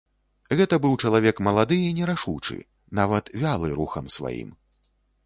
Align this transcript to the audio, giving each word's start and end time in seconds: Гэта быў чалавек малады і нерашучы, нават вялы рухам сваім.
Гэта 0.59 0.75
быў 0.85 0.95
чалавек 1.07 1.41
малады 1.47 1.77
і 1.89 1.91
нерашучы, 1.99 2.57
нават 3.01 3.29
вялы 3.45 3.67
рухам 3.81 4.05
сваім. 4.17 4.49